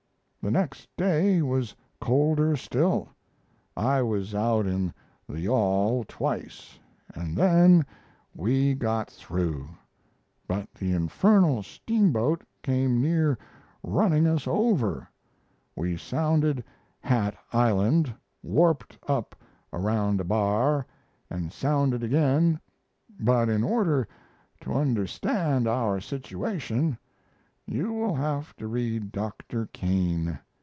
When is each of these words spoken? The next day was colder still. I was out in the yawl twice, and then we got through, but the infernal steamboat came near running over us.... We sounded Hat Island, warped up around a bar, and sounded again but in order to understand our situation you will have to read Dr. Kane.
The 0.43 0.49
next 0.49 0.87
day 0.97 1.43
was 1.43 1.75
colder 1.99 2.55
still. 2.55 3.09
I 3.77 4.01
was 4.01 4.33
out 4.33 4.65
in 4.65 4.91
the 5.29 5.41
yawl 5.41 6.03
twice, 6.07 6.79
and 7.13 7.37
then 7.37 7.85
we 8.33 8.73
got 8.73 9.07
through, 9.07 9.67
but 10.47 10.67
the 10.73 10.93
infernal 10.93 11.61
steamboat 11.61 12.41
came 12.63 12.99
near 12.99 13.37
running 13.83 14.25
over 14.25 15.01
us.... 15.01 15.07
We 15.75 15.95
sounded 15.95 16.63
Hat 17.01 17.35
Island, 17.53 18.11
warped 18.41 18.97
up 19.07 19.35
around 19.71 20.19
a 20.21 20.25
bar, 20.25 20.87
and 21.29 21.53
sounded 21.53 22.01
again 22.01 22.59
but 23.19 23.47
in 23.47 23.63
order 23.63 24.07
to 24.61 24.73
understand 24.73 25.67
our 25.67 26.01
situation 26.01 26.97
you 27.67 27.93
will 27.93 28.15
have 28.15 28.53
to 28.57 28.67
read 28.67 29.11
Dr. 29.13 29.67
Kane. 29.67 30.37